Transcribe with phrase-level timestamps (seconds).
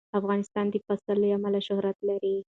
[0.19, 2.35] افغانستان د پسه له امله شهرت لري.